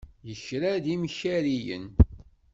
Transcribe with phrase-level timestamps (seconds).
[0.27, 1.85] Yekra-d imkariyen.